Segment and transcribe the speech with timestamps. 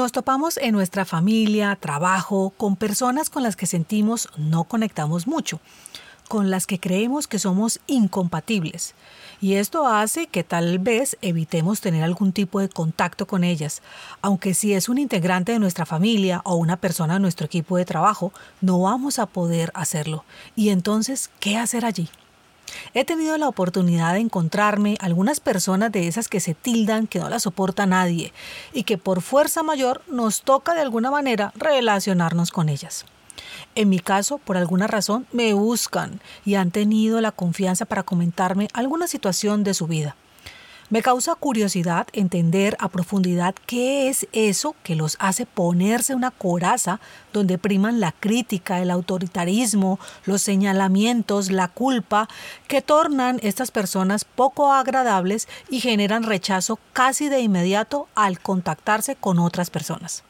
[0.00, 5.60] Nos topamos en nuestra familia, trabajo, con personas con las que sentimos no conectamos mucho,
[6.26, 8.94] con las que creemos que somos incompatibles.
[9.42, 13.82] Y esto hace que tal vez evitemos tener algún tipo de contacto con ellas,
[14.22, 17.84] aunque si es un integrante de nuestra familia o una persona de nuestro equipo de
[17.84, 18.32] trabajo,
[18.62, 20.24] no vamos a poder hacerlo.
[20.56, 22.08] Y entonces, ¿qué hacer allí?
[22.94, 27.28] He tenido la oportunidad de encontrarme algunas personas de esas que se tildan que no
[27.28, 28.32] la soporta nadie
[28.72, 33.04] y que por fuerza mayor nos toca de alguna manera relacionarnos con ellas.
[33.74, 38.68] En mi caso, por alguna razón, me buscan y han tenido la confianza para comentarme
[38.72, 40.16] alguna situación de su vida.
[40.90, 46.98] Me causa curiosidad entender a profundidad qué es eso que los hace ponerse una coraza
[47.32, 52.28] donde priman la crítica, el autoritarismo, los señalamientos, la culpa,
[52.66, 59.38] que tornan estas personas poco agradables y generan rechazo casi de inmediato al contactarse con
[59.38, 60.24] otras personas.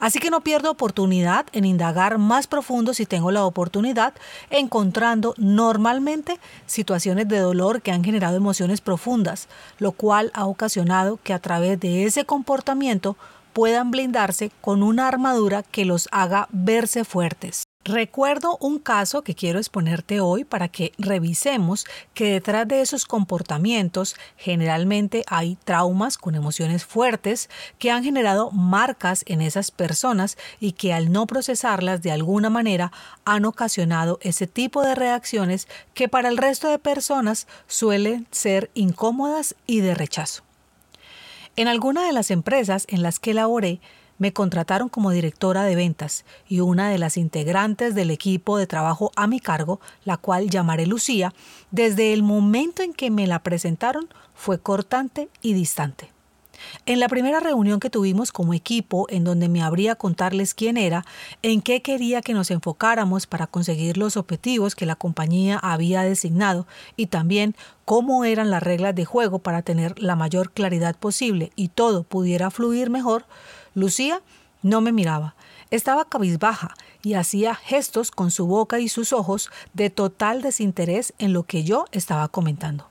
[0.00, 4.14] Así que no pierdo oportunidad en indagar más profundo si tengo la oportunidad,
[4.50, 11.32] encontrando normalmente situaciones de dolor que han generado emociones profundas, lo cual ha ocasionado que
[11.32, 13.16] a través de ese comportamiento
[13.52, 17.67] puedan blindarse con una armadura que los haga verse fuertes.
[17.88, 24.14] Recuerdo un caso que quiero exponerte hoy para que revisemos que detrás de esos comportamientos
[24.36, 30.92] generalmente hay traumas con emociones fuertes que han generado marcas en esas personas y que
[30.92, 32.92] al no procesarlas de alguna manera
[33.24, 39.54] han ocasionado ese tipo de reacciones que para el resto de personas suelen ser incómodas
[39.66, 40.42] y de rechazo.
[41.56, 43.80] En alguna de las empresas en las que laboré,
[44.18, 49.12] me contrataron como directora de ventas y una de las integrantes del equipo de trabajo
[49.16, 51.32] a mi cargo, la cual llamaré Lucía,
[51.70, 56.10] desde el momento en que me la presentaron fue cortante y distante.
[56.86, 61.04] En la primera reunión que tuvimos como equipo, en donde me habría contarles quién era,
[61.42, 66.66] en qué quería que nos enfocáramos para conseguir los objetivos que la compañía había designado
[66.96, 67.54] y también
[67.84, 72.50] cómo eran las reglas de juego para tener la mayor claridad posible y todo pudiera
[72.50, 73.24] fluir mejor,
[73.78, 74.22] Lucía
[74.62, 75.34] no me miraba.
[75.70, 81.32] Estaba cabizbaja y hacía gestos con su boca y sus ojos de total desinterés en
[81.32, 82.88] lo que yo estaba comentando.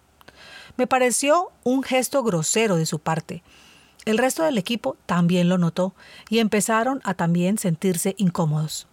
[0.77, 3.43] Me pareció un gesto grosero de su parte.
[4.05, 5.93] El resto del equipo también lo notó
[6.29, 8.87] y empezaron a también sentirse incómodos.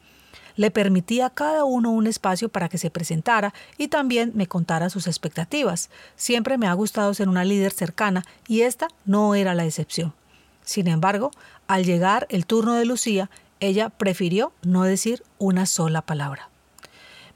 [0.57, 4.91] Le permití a cada uno un espacio para que se presentara y también me contara
[4.91, 5.91] sus expectativas.
[6.17, 10.15] Siempre me ha gustado ser una líder cercana y esta no era la excepción.
[10.65, 11.31] Sin embargo,
[11.69, 13.31] al llegar el turno de Lucía,
[13.61, 16.49] ella prefirió no decir una sola palabra.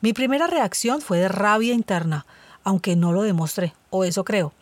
[0.00, 2.27] Mi primera reacción fue de rabia interna,
[2.65, 4.53] aunque no lo demostré, o eso creo.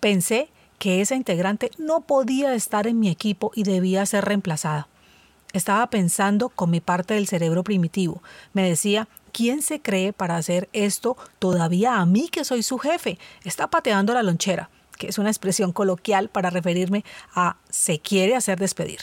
[0.00, 4.88] Pensé que esa integrante no podía estar en mi equipo y debía ser reemplazada.
[5.52, 8.22] Estaba pensando con mi parte del cerebro primitivo.
[8.52, 13.18] Me decía, ¿quién se cree para hacer esto todavía a mí que soy su jefe?
[13.42, 18.58] Está pateando la lonchera que es una expresión coloquial para referirme a se quiere hacer
[18.58, 19.00] despedir.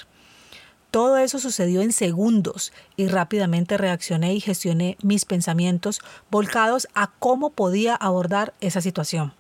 [0.92, 7.50] Todo eso sucedió en segundos y rápidamente reaccioné y gestioné mis pensamientos volcados a cómo
[7.50, 9.34] podía abordar esa situación.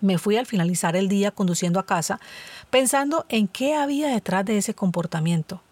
[0.00, 2.20] Me fui al finalizar el día conduciendo a casa
[2.68, 5.62] pensando en qué había detrás de ese comportamiento.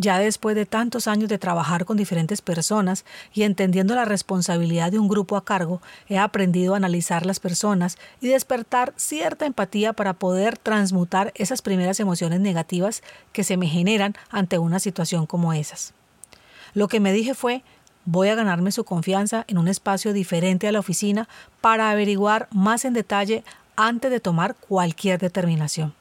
[0.00, 3.04] Ya después de tantos años de trabajar con diferentes personas
[3.34, 7.98] y entendiendo la responsabilidad de un grupo a cargo, he aprendido a analizar las personas
[8.20, 13.02] y despertar cierta empatía para poder transmutar esas primeras emociones negativas
[13.32, 15.94] que se me generan ante una situación como esas.
[16.74, 17.64] Lo que me dije fue,
[18.04, 21.28] voy a ganarme su confianza en un espacio diferente a la oficina
[21.60, 23.42] para averiguar más en detalle
[23.74, 25.97] antes de tomar cualquier determinación.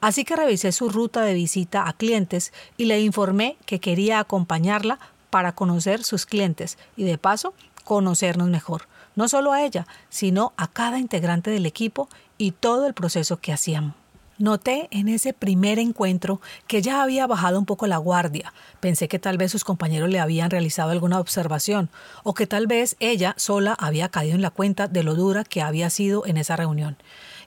[0.00, 4.98] Así que revisé su ruta de visita a clientes y le informé que quería acompañarla
[5.28, 7.54] para conocer sus clientes y de paso
[7.84, 12.08] conocernos mejor, no solo a ella, sino a cada integrante del equipo
[12.38, 13.94] y todo el proceso que hacíamos.
[14.38, 18.54] Noté en ese primer encuentro que ya había bajado un poco la guardia.
[18.80, 21.90] Pensé que tal vez sus compañeros le habían realizado alguna observación
[22.22, 25.60] o que tal vez ella sola había caído en la cuenta de lo dura que
[25.60, 26.96] había sido en esa reunión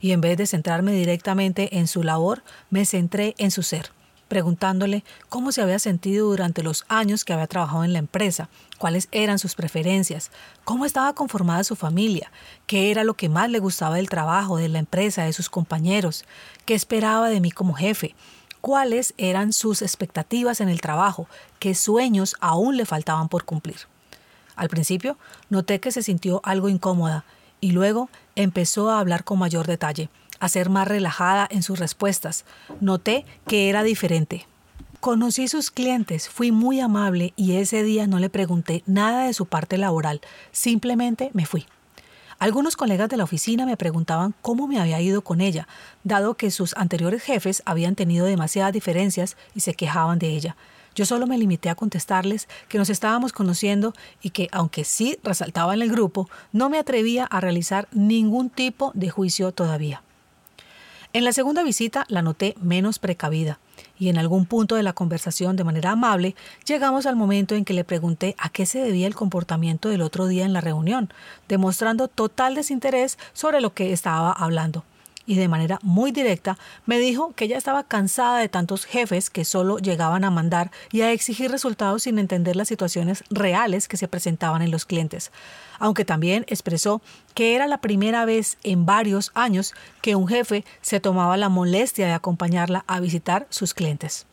[0.04, 3.92] y en vez de centrarme directamente en su labor, me centré en su ser.
[4.28, 9.08] preguntándole cómo se había sentido durante los años que había trabajado en la empresa, cuáles
[9.12, 10.32] eran sus preferencias,
[10.66, 12.32] cómo estaba conformada su familia,
[12.66, 16.26] qué era lo que más le gustaba del trabajo, de la empresa, de sus compañeros,
[16.66, 18.16] qué esperaba de mí como jefe,
[18.60, 21.28] cuáles eran sus expectativas en el trabajo,
[21.60, 23.78] qué sueños aún le faltaban por cumplir.
[24.56, 25.18] Al principio
[25.50, 27.24] noté que se sintió algo incómoda
[27.62, 30.10] y luego empezó a hablar con mayor detalle
[30.40, 32.44] a ser más relajada en sus respuestas.
[32.82, 34.46] Noté que era diferente.
[35.00, 39.46] Conocí sus clientes, fui muy amable y ese día no le pregunté nada de su
[39.46, 40.20] parte laboral,
[40.52, 41.66] simplemente me fui.
[42.40, 45.68] Algunos colegas de la oficina me preguntaban cómo me había ido con ella,
[46.04, 50.58] dado que sus anteriores jefes habían tenido demasiadas diferencias y se quejaban de ella.
[50.96, 55.74] Yo solo me limité a contestarles que nos estábamos conociendo y que, aunque sí resaltaba
[55.74, 60.04] en el grupo, no me atrevía a realizar ningún tipo de juicio todavía.
[61.14, 63.60] En la segunda visita la noté menos precavida
[64.00, 66.36] y en algún punto de la conversación de manera amable
[66.66, 70.26] llegamos al momento en que le pregunté a qué se debía el comportamiento del otro
[70.26, 71.14] día en la reunión,
[71.48, 74.84] demostrando total desinterés sobre lo que estaba hablando
[75.26, 79.46] y de manera muy directa me dijo que ya estaba cansada de tantos jefes que
[79.46, 84.08] solo llegaban a mandar y a exigir resultados sin entender las situaciones reales que se
[84.08, 85.32] presentaban en los clientes,
[85.80, 87.02] aunque también expresó
[87.34, 92.06] que era la primera vez en varios años que un jefe se tomaba la molestia
[92.06, 94.26] de acompañarla a visitar sus clientes.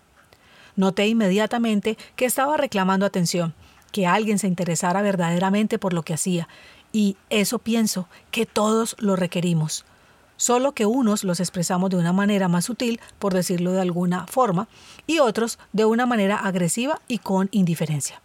[0.77, 3.55] Noté inmediatamente que estaba reclamando atención,
[3.93, 6.49] que alguien se interesara verdaderamente por lo que hacía,
[6.93, 9.85] y eso pienso que todos lo requerimos
[10.41, 14.69] solo que unos los expresamos de una manera más sutil, por decirlo de alguna forma,
[15.07, 18.23] y otros de una manera agresiva y con indiferencia.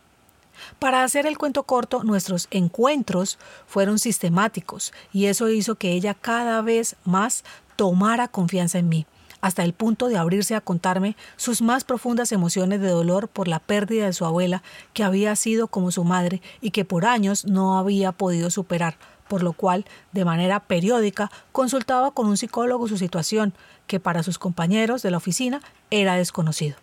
[0.79, 6.61] Para hacer el cuento corto, nuestros encuentros fueron sistemáticos y eso hizo que ella cada
[6.61, 7.43] vez más
[7.75, 9.05] tomara confianza en mí,
[9.45, 13.59] hasta el punto de abrirse a contarme sus más profundas emociones de dolor por la
[13.59, 14.63] pérdida de su abuela,
[14.93, 18.97] que había sido como su madre y que por años no había podido superar,
[19.27, 23.53] por lo cual, de manera periódica, consultaba con un psicólogo su situación,
[23.85, 25.61] que para sus compañeros de la oficina
[25.91, 26.77] era desconocido.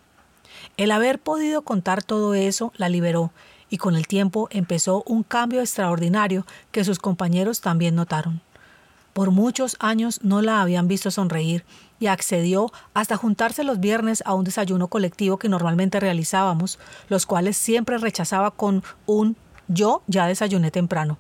[0.77, 3.33] El haber podido contar todo eso la liberó
[3.71, 8.41] y con el tiempo empezó un cambio extraordinario que sus compañeros también notaron.
[9.13, 11.65] Por muchos años no la habían visto sonreír
[12.01, 16.79] y accedió hasta juntarse los viernes a un desayuno colectivo que normalmente realizábamos,
[17.09, 19.37] los cuales siempre rechazaba con un
[19.69, 21.19] yo ya desayuné temprano.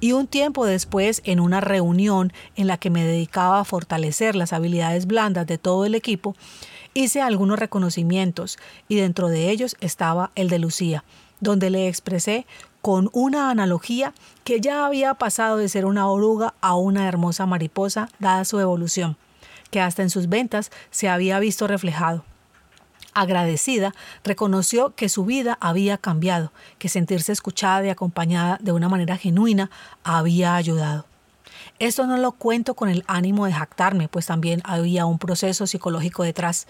[0.00, 4.52] Y un tiempo después, en una reunión en la que me dedicaba a fortalecer las
[4.52, 6.34] habilidades blandas de todo el equipo,
[6.94, 8.58] hice algunos reconocimientos
[8.88, 11.04] y dentro de ellos estaba el de Lucía,
[11.40, 12.46] donde le expresé
[12.82, 18.08] con una analogía que ya había pasado de ser una oruga a una hermosa mariposa
[18.18, 19.16] dada su evolución,
[19.70, 22.24] que hasta en sus ventas se había visto reflejado.
[23.12, 23.92] Agradecida,
[24.22, 29.70] reconoció que su vida había cambiado, que sentirse escuchada y acompañada de una manera genuina
[30.04, 31.06] había ayudado.
[31.80, 36.22] Esto no lo cuento con el ánimo de jactarme, pues también había un proceso psicológico
[36.22, 36.68] detrás.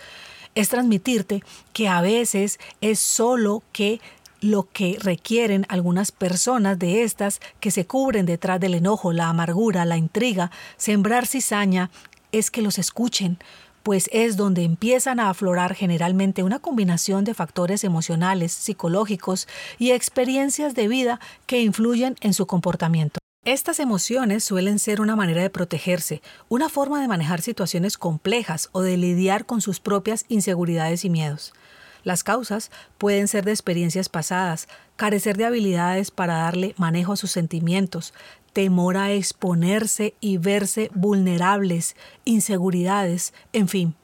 [0.54, 1.42] Es transmitirte
[1.72, 4.00] que a veces es solo que
[4.40, 9.84] lo que requieren algunas personas de estas que se cubren detrás del enojo, la amargura,
[9.84, 11.90] la intriga, sembrar cizaña,
[12.32, 13.38] es que los escuchen,
[13.82, 19.48] pues es donde empiezan a aflorar generalmente una combinación de factores emocionales, psicológicos
[19.78, 23.18] y experiencias de vida que influyen en su comportamiento.
[23.46, 28.82] Estas emociones suelen ser una manera de protegerse, una forma de manejar situaciones complejas o
[28.82, 31.54] de lidiar con sus propias inseguridades y miedos.
[32.02, 37.30] Las causas pueden ser de experiencias pasadas, carecer de habilidades para darle manejo a sus
[37.30, 38.14] sentimientos,
[38.52, 43.94] temor a exponerse y verse vulnerables, inseguridades, en fin.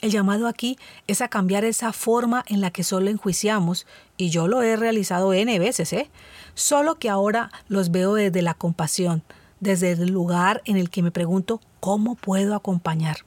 [0.00, 4.48] El llamado aquí es a cambiar esa forma en la que solo enjuiciamos, y yo
[4.48, 6.10] lo he realizado N veces, ¿eh?
[6.54, 9.22] Solo que ahora los veo desde la compasión,
[9.60, 13.18] desde el lugar en el que me pregunto cómo puedo acompañar.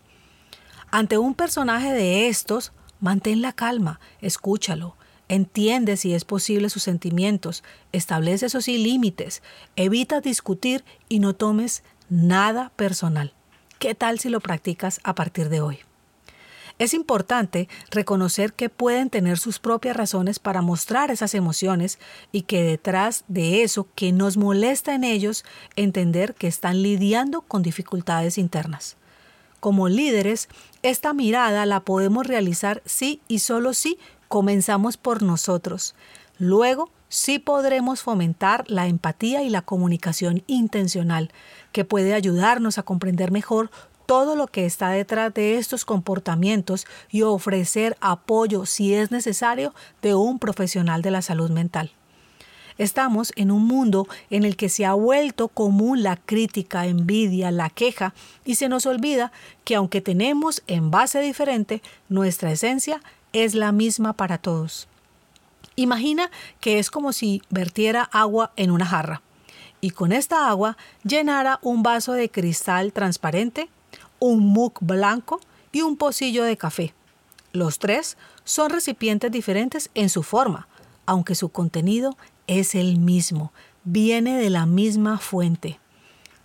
[0.91, 2.73] Ante un personaje de estos,
[3.07, 4.95] mantén la calma, escúchalo,
[5.27, 9.41] Entiende si es posible sus sentimientos, establece esos sí límites,
[9.75, 13.33] evita discutir y no tomes nada personal.
[13.79, 15.79] ¿Qué tal si lo practicas a partir de hoy?
[16.77, 21.99] Es importante reconocer que pueden tener sus propias razones para mostrar esas emociones
[22.31, 25.43] y que detrás de eso que nos molesta en ellos,
[25.75, 28.97] entender que están lidiando con dificultades internas.
[29.59, 30.49] Como líderes,
[30.83, 33.97] esta mirada la podemos realizar sí y solo sí
[34.27, 35.95] Comenzamos por nosotros.
[36.39, 41.31] Luego, sí podremos fomentar la empatía y la comunicación intencional,
[41.71, 43.69] que puede ayudarnos a comprender mejor
[44.05, 50.15] todo lo que está detrás de estos comportamientos y ofrecer apoyo si es necesario de
[50.15, 51.91] un profesional de la salud mental.
[52.77, 57.69] Estamos en un mundo en el que se ha vuelto común la crítica, envidia, la
[57.69, 58.13] queja
[58.43, 59.31] y se nos olvida
[59.63, 63.01] que aunque tenemos en base diferente, nuestra esencia
[63.31, 64.87] es la misma para todos.
[65.77, 69.21] Imagina que es como si vertiera agua en una jarra
[69.81, 73.69] y con esta agua llenara un vaso de cristal transparente,
[74.19, 75.39] un mug blanco
[75.71, 76.93] y un pocillo de café.
[77.51, 80.67] Los tres son recipientes diferentes en su forma,
[81.05, 82.17] aunque su contenido
[82.47, 83.51] es el mismo,
[83.83, 85.79] viene de la misma fuente.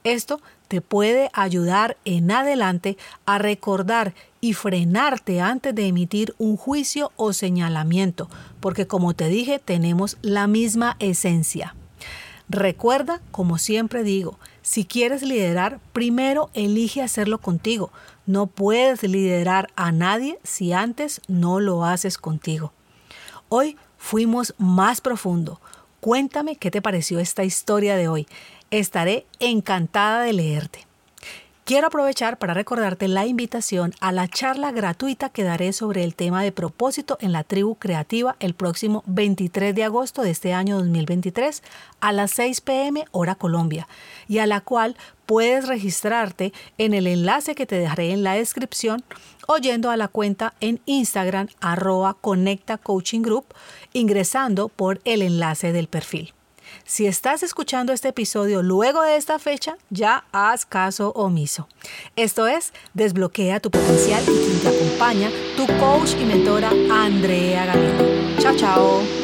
[0.04, 7.12] Esto te puede ayudar en adelante a recordar y frenarte antes de emitir un juicio
[7.16, 8.30] o señalamiento,
[8.60, 11.74] porque como te dije, tenemos la misma esencia.
[12.48, 17.92] Recuerda, como siempre digo, si quieres liderar, primero elige hacerlo contigo.
[18.26, 22.72] No puedes liderar a nadie si antes no lo haces contigo.
[23.48, 25.60] Hoy fuimos más profundo.
[26.00, 28.26] Cuéntame qué te pareció esta historia de hoy.
[28.70, 30.89] Estaré encantada de leerte.
[31.70, 36.42] Quiero aprovechar para recordarte la invitación a la charla gratuita que daré sobre el tema
[36.42, 41.62] de propósito en la tribu creativa el próximo 23 de agosto de este año 2023
[42.00, 43.86] a las 6 pm hora Colombia
[44.26, 44.96] y a la cual
[45.26, 49.04] puedes registrarte en el enlace que te dejaré en la descripción
[49.46, 52.16] o yendo a la cuenta en Instagram arroba
[52.82, 53.44] Coaching Group
[53.92, 56.34] ingresando por el enlace del perfil.
[56.84, 61.68] Si estás escuchando este episodio luego de esta fecha, ya haz caso omiso.
[62.16, 68.40] Esto es Desbloquea tu potencial y quien te acompaña, tu coach y mentora Andrea Galindo.
[68.40, 69.19] Chao, chao.